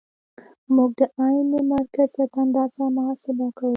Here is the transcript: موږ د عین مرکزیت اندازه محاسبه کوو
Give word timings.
موږ 0.75 0.91
د 0.99 1.01
عین 1.19 1.47
مرکزیت 1.73 2.31
اندازه 2.43 2.83
محاسبه 2.97 3.47
کوو 3.57 3.69